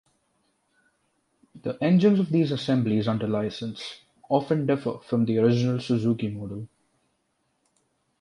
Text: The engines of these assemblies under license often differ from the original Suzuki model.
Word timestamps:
The 1.61 1.77
engines 1.79 2.19
of 2.19 2.29
these 2.31 2.51
assemblies 2.51 3.07
under 3.07 3.27
license 3.27 4.01
often 4.29 4.65
differ 4.65 4.97
from 4.97 5.25
the 5.25 5.37
original 5.37 5.79
Suzuki 5.79 6.27
model. 6.29 6.67